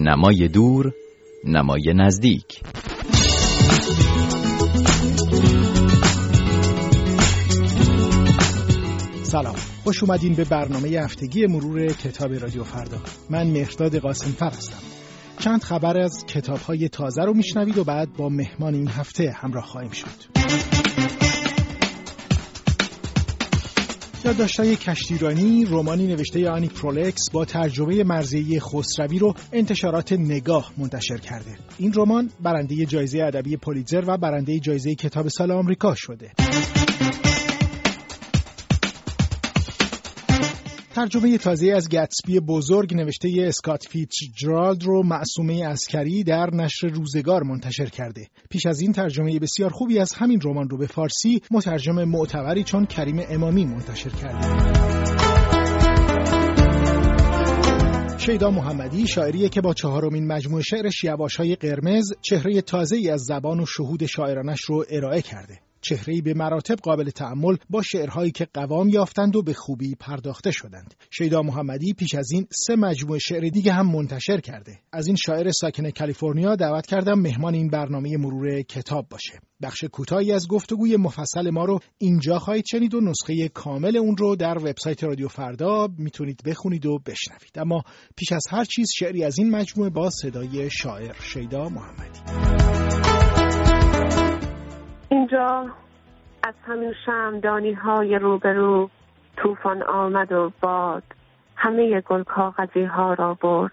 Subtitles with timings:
[0.00, 0.92] نمای دور
[1.44, 2.60] نمای نزدیک.
[9.22, 9.54] سلام.
[9.84, 12.98] خوش اومدین به برنامه هفتگی مرور کتاب رادیو فردا.
[13.30, 14.82] من مهرداد قاسم فر هستم.
[15.38, 19.64] چند خبر از کتاب های تازه رو میشنوید و بعد با مهمان این هفته همراه
[19.64, 20.87] خواهیم شد.
[24.28, 31.58] یادداشت‌های کشتیرانی رمانی نوشته آنی پرولکس با ترجمه مرزی خسروی رو انتشارات نگاه منتشر کرده.
[31.78, 36.32] این رمان برنده جایزه ادبی پولیتزر و برنده جایزه کتاب سال آمریکا شده.
[40.98, 43.86] ترجمه تازه از گتسبی بزرگ نوشته اسکات
[44.36, 48.26] جرالد رو معصومه اسکری در نشر روزگار منتشر کرده.
[48.50, 52.86] پیش از این ترجمه بسیار خوبی از همین رمان رو به فارسی مترجم معتبری چون
[52.86, 54.48] کریم امامی منتشر کرده.
[58.18, 63.60] شیدا محمدی شاعریه که با چهارمین مجموعه شعرش یواشهای قرمز چهره تازه ای از زبان
[63.60, 65.67] و شهود شاعرانش رو ارائه کرده.
[65.80, 70.94] چهرهی به مراتب قابل تعمل با شعرهایی که قوام یافتند و به خوبی پرداخته شدند.
[71.10, 74.78] شیدا محمدی پیش از این سه مجموعه شعر دیگه هم منتشر کرده.
[74.92, 79.40] از این شاعر ساکن کالیفرنیا دعوت کردم مهمان این برنامه مرور کتاب باشه.
[79.62, 84.36] بخش کوتاهی از گفتگوی مفصل ما رو اینجا خواهید شنید و نسخه کامل اون رو
[84.36, 87.58] در وبسایت رادیو فردا می‌تونید بخونید و بشنوید.
[87.58, 87.82] اما
[88.16, 93.07] پیش از هر چیز شعری از این مجموعه با صدای شاعر شیدا محمدی.
[95.30, 95.70] اینجا
[96.42, 98.90] از همین شمدانی های روبرو
[99.36, 101.02] طوفان آمد و باد
[101.56, 103.72] همه گل کاغذی ها را برد.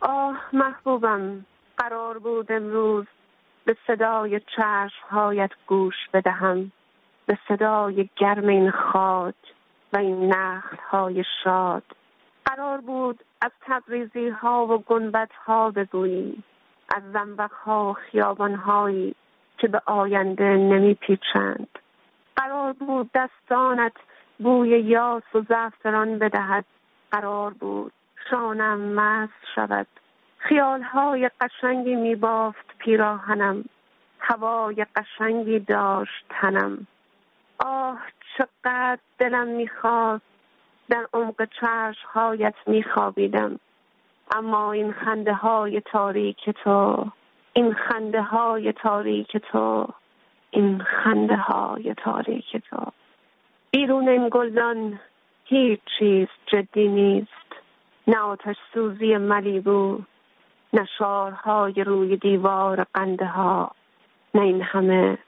[0.00, 1.44] آه محبوبم
[1.78, 3.06] قرار بود امروز
[3.64, 6.72] به صدای چشم هایت گوش بدهم
[7.26, 9.34] به صدای گرم این خاک
[9.92, 11.84] و این نخل های شاد.
[12.44, 16.42] قرار بود از تبریزی ها و گنبت ها بگویی
[16.96, 19.14] از زنبق ها و خیابان هایی
[19.60, 21.68] که به آینده نمی پیچند
[22.36, 23.92] قرار بود دستانت
[24.38, 26.64] بوی یاس و زعفران بدهد.
[27.10, 27.92] قرار بود
[28.30, 29.86] شانم مست شود.
[30.38, 33.64] خیالهای قشنگی می بافت پیراهنم.
[34.18, 36.86] هوای قشنگی داشت تنم.
[37.58, 37.98] آه
[38.38, 40.24] چقدر دلم می‌خواست.
[40.88, 43.60] در عمق چشمهایت میخوابیدم.
[44.30, 47.06] اما این خنده های تاریک تو
[47.52, 49.88] این خنده های تاریک تو
[50.50, 52.86] این خنده های تاریک تو.
[53.70, 55.00] بیرون این گلدان
[55.44, 57.30] هیچ چیز جدی نیست.
[58.06, 59.98] نه آتش سوزی ملیبو
[60.72, 63.70] نه شارهای روی دیوار قنده ها
[64.34, 65.18] نه این همه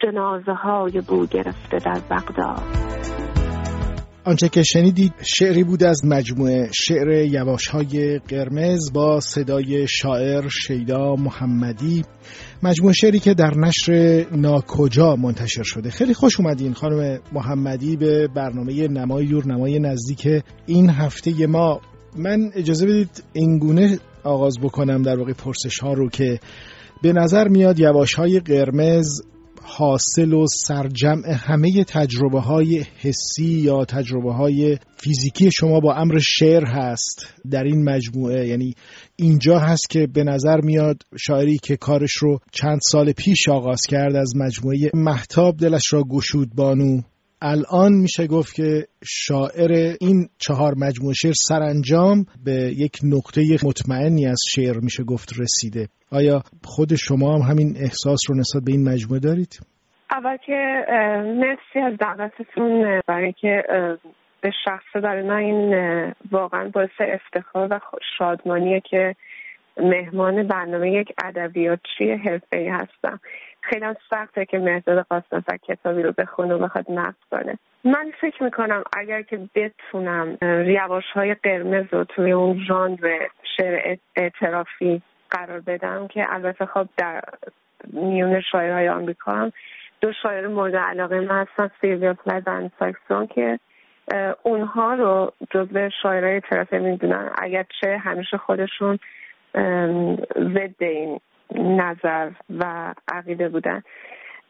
[0.00, 2.89] جنازه های بو گرفته در بغداد.
[4.24, 11.14] آنچه که شنیدید شعری بود از مجموعه شعر یواش های قرمز با صدای شاعر شیدا
[11.14, 12.04] محمدی.
[12.62, 15.90] مجموعه شعری که در نشر ناکجا منتشر شده.
[15.90, 20.28] خیلی خوش اومدین خانم محمدی به برنامه نمای یور نمای نزدیک
[20.66, 21.80] این هفته ما.
[22.16, 26.40] من اجازه بدید اینگونه آغاز بکنم در واقع پرسش ها رو که
[27.02, 29.20] به نظر میاد یواش های قرمز
[29.62, 36.64] حاصل و سرجمع همه تجربه های حسی یا تجربه های فیزیکی شما با امر شعر
[36.66, 38.48] هست در این مجموعه.
[38.48, 38.74] یعنی
[39.16, 44.16] اینجا هست که به نظر میاد شاعری که کارش رو چند سال پیش آغاز کرد
[44.16, 47.00] از مجموعه محتاب دلش را گشود بانو.
[47.42, 54.40] الان میشه گفت که شاعر این چهار مجموعه شعر سرانجام به یک نقطه مطمئنی از
[54.54, 59.20] شعر میشه گفت رسیده آیا خود شما هم همین احساس رو نسبت به این مجموعه
[59.20, 59.60] دارید؟
[60.10, 60.84] اول که
[61.40, 63.62] مرسی از دعوتتون برای که
[64.40, 65.74] به شخص برای من این
[66.30, 67.80] واقعا باعث افتخار و
[68.18, 69.14] شادمانیه که
[69.76, 73.20] مهمان برنامه یک ادبیاتچی حرفه‌ای هستم.
[73.60, 77.58] خیلی هم سخته که مهداد قاسم کتابی رو بخونه و بخواد نقد کنه.
[77.84, 85.02] من فکر می‌کنم اگر که بتونم ریواش های قرمز رو توی اون ژانر شعر اعترافی
[85.30, 87.20] قرار بدم که البته خب در
[87.92, 89.52] میون شاعرهای آمریکا هم
[90.00, 93.58] دو شاعر مورد علاقه من هستن سیلویا پلد و ساکسون که
[94.42, 97.30] اونها رو جزو شاعرهای اعترافی می‌دونن.
[97.38, 98.98] اگرچه همیشه خودشون
[100.54, 101.20] ضد این
[101.54, 103.82] نظر و عقیده بودن.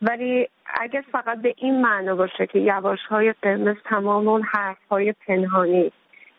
[0.03, 0.49] ولی
[0.81, 5.93] اگه فقط به این معنا باشه که یواش های قرمز تمام اون حرف های پنهانی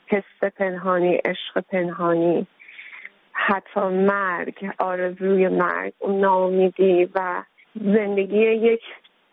[0.07, 2.47] حس پنهانی عشق پنهانی
[3.31, 7.43] حتی مرگ آرزوی مرگ اون ناامیدی و
[7.75, 8.81] زندگی یک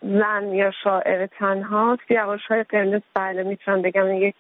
[0.03, 4.35] زن یا شاعر تنها یواش های قرمز بله می‌تونم بگم یک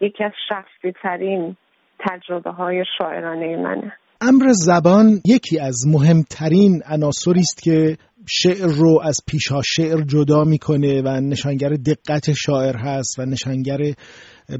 [0.00, 1.56] یکی از شخصی ترین
[1.98, 3.92] تجربه های شاعرانه منه.
[4.22, 11.02] امر زبان یکی از مهمترین عناصری است که شعر رو از پیشا شعر جدا می‌کنه
[11.02, 13.78] و نشانگر دقت شاعر هست و نشانگر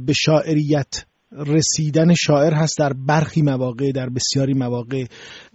[0.06, 5.04] به شاعریت رسیدن شاعر هست در برخی مواقع در بسیاری مواقع.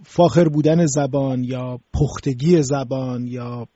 [0.04, 3.66] فاخر بودن زبان یا پختگی زبان یا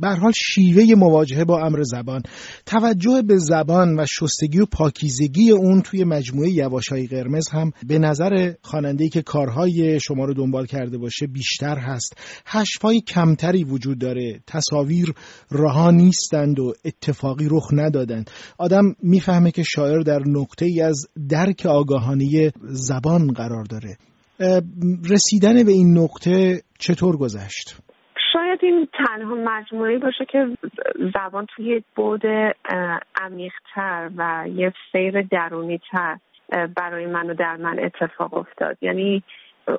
[0.00, 2.22] به حال شیوه مواجهه با امر زبان.
[2.66, 8.52] توجه به زبان و شستگی و پاکیزگی اون توی مجموعه یواشای قرمز هم به نظر
[8.62, 12.16] خواننده‌ای که کارهای شما رو دنبال کرده باشه بیشتر هست.
[12.46, 14.40] حشفای کمتری وجود داره.
[14.46, 15.14] تصاویر
[15.50, 18.30] رها نیستند و اتفاقی رخ ندادند.
[18.58, 21.06] آدم می‌فهمه که شاعر در نقطه ای از
[21.46, 23.96] درک آگاهانه زبان قرار داره
[25.10, 27.82] رسیدن به این نقطه چطور گذشت؟
[28.32, 30.46] شاید این تنها مجموعه باشه که
[31.14, 32.22] زبان توی بود
[33.20, 36.16] عمیقتر و یه سیر درونی تر
[36.76, 39.22] برای من و در من اتفاق افتاد یعنی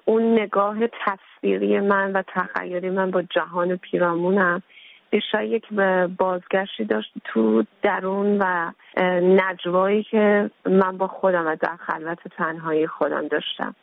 [0.06, 4.64] اون نگاه تصویری من و تخیلی من با جهان پیرامونم
[5.14, 5.74] بیشتر یک
[6.18, 8.72] بازگشتی داشت تو درون و
[9.22, 13.76] نجوایی که من با خودم و در خلوت تنهایی خودم داشتم.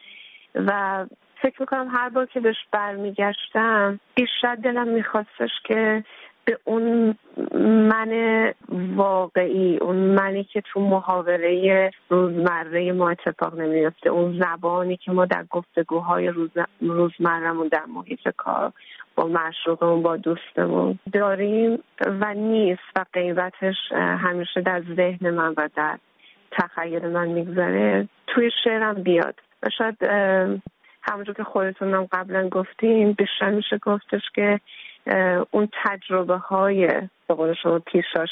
[0.55, 1.07] و
[1.43, 6.05] فکر می‌کنم هر بار که بهش برمیگشتم بیشتر دلم میخواستش که
[6.51, 7.15] به اون
[7.89, 8.13] من
[8.97, 15.45] واقعی اون منی که تو محاوره روزمره ما اتفاق نمیفته اون زبانی که ما در
[15.51, 16.51] گفتگوهای روز
[17.71, 18.73] در محیط کار
[19.15, 25.99] با معشوقمون با دوستمون داریم و نیست و غیبتش همیشه در ذهن من و در
[26.53, 28.09] تخیل من میگذره.
[28.27, 29.97] توی شعرم بیاد و شاید
[31.03, 34.61] همونجور که خودتونم قبلا گفتیم بیشتر میشه گفتش که
[35.51, 36.87] اون تجربه های
[37.29, 38.25] به قول شما پیشا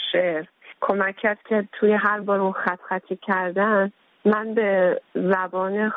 [0.81, 3.93] کمک کرد که توی هر بار اون خط خطی کردن
[4.25, 5.93] من به زبان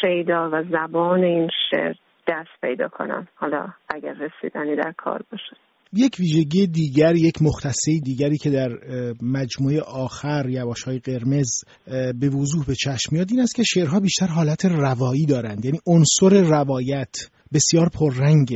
[0.00, 1.94] شیدا و زبان این شعر
[2.28, 3.28] دست پیدا کنم.
[3.34, 5.56] حالا اگر رسیدنی در کار باشه.
[5.92, 8.68] یک ویژگی دیگر یک مختصه دیگری که در
[9.22, 11.64] مجموعه آخر یواش های قرمز
[12.20, 15.64] به وضوح به چشم میاد این است که شعرها بیشتر حالت روایی دارند.
[15.64, 17.14] یعنی عنصر روایت
[17.54, 18.48] بسیار پررنگ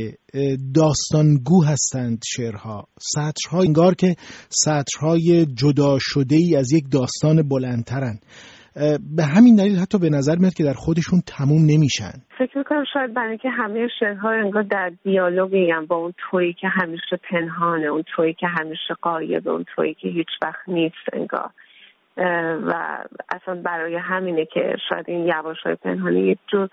[0.75, 2.87] داستانگو هستند شعرها.
[2.99, 4.15] سطرها انگار که
[4.49, 8.19] سطرهای جدا شده ای از یک داستان بلندترند
[9.17, 12.11] به همین دلیل حتی به نظر میاد که در خودشون تموم نمیشن.
[12.37, 16.67] فکر می‌کنم شاید برای که همه شعرها انگار در دیالوگی هم با اون تویی که
[16.67, 21.49] همیشه پنهانه اون تویی که همیشه قایبه اون تویی که هیچ وقت نیست انگار.
[22.67, 22.73] و
[23.29, 26.69] اصلا برای همینه که شاید این یواش های پنهانی یک جور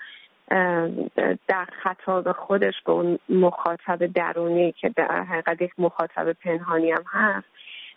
[1.49, 7.47] در خطاب خودش به اون مخاطب درونی که در حقیقت یک مخاطب پنهانی هم هست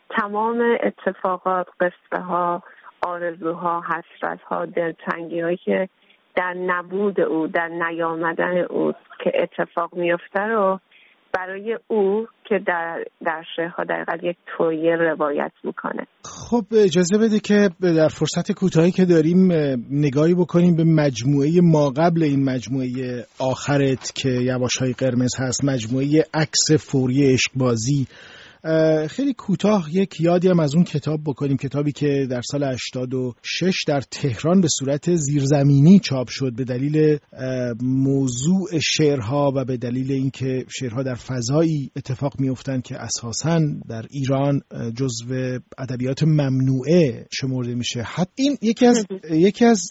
[0.09, 2.63] تمام اتفاقات قصه ها
[3.01, 5.89] آرزوها حسرتها دلتنگی هایی که
[6.35, 10.79] در نبود او در نیامدن او که اتفاق میفته رو
[11.37, 16.07] برای او که در در شعرها در یک تویه روایت می‌کنه.
[16.23, 19.51] خب اجازه بده که در فرصت کوتاهی که داریم
[19.91, 25.65] نگاهی بکنیم به مجموعه ما قبل این مجموعه آخرت که یواش های قرمز هست.
[25.65, 28.07] مجموعه عکس فوری عشقبازی
[29.09, 34.01] خیلی کوتاه یک یادی هم از اون کتاب بکنیم کتابی که در سال 86 در
[34.01, 37.17] تهران به صورت زیرزمینی چاپ شد به دلیل
[37.81, 43.59] موضوع شعرها و به دلیل اینکه شعرها در فضایی اتفاق میافتند که اساسا
[43.89, 44.61] در ایران
[44.95, 48.01] جزو ادبیات ممنوعه شمرده میشه.
[48.01, 49.05] حتی این یکی از
[49.47, 49.81] یکی از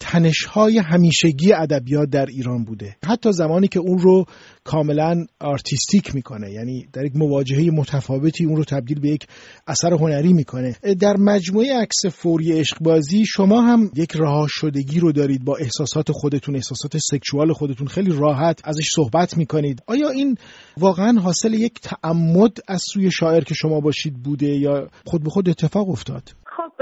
[0.00, 2.96] تنشهای همیشگی ادبیات در ایران بوده.
[3.04, 4.24] حتی زمانی که اون رو
[4.64, 6.50] کاملا artistic می‌کنه.
[6.50, 9.26] یعنی در یک مواجهه متفاوتی اون رو تبدیل به یک
[9.66, 10.76] اثر هنری می‌کنه.
[11.00, 16.54] در مجموعه عکس فوری عشقبازی شما هم یک رها شدگی رو دارید با احساسات خودتون
[16.54, 17.86] احساسات sexual خودتون.
[17.86, 19.82] خیلی راحت ازش صحبت می‌کنید.
[19.86, 20.36] آیا این
[20.76, 25.48] واقعا حاصل یک تعمد از سوی شاعر که شما باشید بوده یا خود به خود
[25.48, 26.72] اتفاق افتاد؟ خب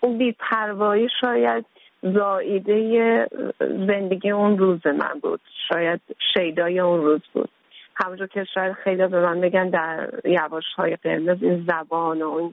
[0.00, 1.64] اون بیپروایی شاید
[2.02, 3.26] زاییده
[3.60, 5.40] زندگی اون روز من بود.
[5.68, 6.00] شاید
[6.34, 7.48] شیدای اون روز بود.
[7.94, 12.52] همونجور که شاید خیلی به من بگن در یواش های قرمز این زبان و اون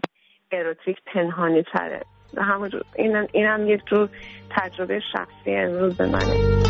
[0.52, 2.02] اروتیک پنهانی تره.
[2.38, 4.10] همونجور این اینم یک جور
[4.50, 6.67] تجربه شخصی امروز منه.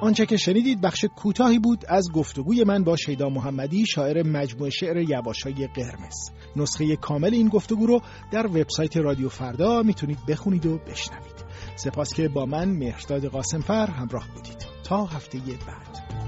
[0.00, 4.96] آنچه که شنیدید بخش کوتاهی بود از گفتگوی من با شیدا محمدی شاعر مجموعه شعر
[4.96, 6.30] یواشای قرمز.
[6.56, 8.00] نسخه کامل این گفتگو رو
[8.32, 11.44] در وبسایت رادیو فردا می‌تونید بخونید و بشنوید.
[11.76, 14.66] سپاس که با من مهرداد قاسمفر همراه بودید.
[14.84, 16.19] تا هفته بعد.